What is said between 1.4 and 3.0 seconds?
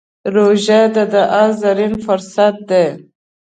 زرين فرصت دی.